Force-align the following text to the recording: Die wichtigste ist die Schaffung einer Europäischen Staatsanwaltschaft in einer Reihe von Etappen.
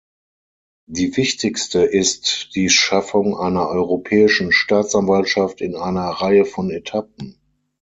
Die 0.87 1.15
wichtigste 1.15 1.81
ist 1.83 2.55
die 2.55 2.69
Schaffung 2.69 3.37
einer 3.37 3.67
Europäischen 3.67 4.51
Staatsanwaltschaft 4.51 5.61
in 5.61 5.75
einer 5.75 6.07
Reihe 6.09 6.45
von 6.45 6.71
Etappen. 6.71 7.39